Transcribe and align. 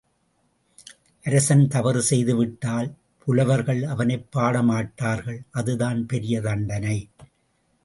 அரசன் 1.23 1.67
தவறு 1.67 2.01
செய்துவிட்டால் 2.01 2.89
புலவர்கள் 3.25 3.83
அவனைப் 3.83 4.27
பாடமாட்டார்கள் 4.35 5.39
அதுதான் 5.51 6.05
பெரிய 6.05 6.41
தண்டனை. 6.41 7.09